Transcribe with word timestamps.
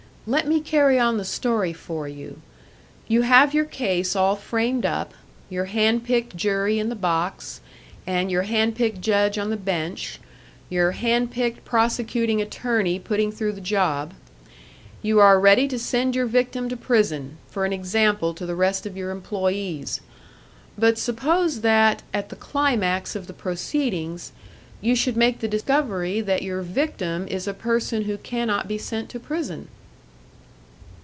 Let 0.27 0.47
me 0.47 0.61
carry 0.61 0.99
on 0.99 1.17
the 1.17 1.25
story 1.25 1.73
for 1.73 2.07
you. 2.07 2.43
You 3.07 3.23
have 3.23 3.55
your 3.55 3.65
case 3.65 4.15
all 4.15 4.35
framed 4.35 4.85
up, 4.85 5.15
your 5.49 5.65
hand 5.65 6.03
picked 6.03 6.35
jury 6.37 6.77
in 6.77 6.89
the 6.89 6.95
box, 6.95 7.59
and 8.05 8.29
your 8.29 8.43
hand 8.43 8.75
picked 8.75 9.01
judge 9.01 9.39
on 9.39 9.49
the 9.49 9.57
bench, 9.57 10.19
your 10.69 10.91
hand 10.91 11.31
picked 11.31 11.65
prosecuting 11.65 12.39
attorney 12.39 12.99
putting 12.99 13.31
through 13.31 13.53
the 13.53 13.61
job; 13.61 14.13
you 15.01 15.19
are 15.19 15.39
ready 15.39 15.67
to 15.67 15.79
send 15.79 16.15
your 16.15 16.27
victim 16.27 16.69
to 16.69 16.77
prison, 16.77 17.37
for 17.49 17.65
an 17.65 17.73
example 17.73 18.35
to 18.35 18.45
the 18.45 18.53
rest 18.55 18.85
of 18.85 18.95
your 18.95 19.11
employés. 19.13 20.01
But 20.77 20.99
suppose 20.99 21.61
that, 21.61 22.03
at 22.13 22.29
the 22.29 22.35
climax 22.35 23.15
of 23.15 23.25
the 23.25 23.33
proceedings, 23.33 24.33
you 24.81 24.95
should 24.95 25.17
make 25.17 25.39
the 25.39 25.47
discovery 25.47 26.21
that 26.21 26.43
your 26.43 26.61
victim 26.61 27.27
is 27.27 27.47
a 27.47 27.55
person 27.55 28.03
who 28.03 28.17
cannot 28.19 28.67
be 28.67 28.77
sent 28.77 29.09
to 29.09 29.19
prison?" 29.19 29.67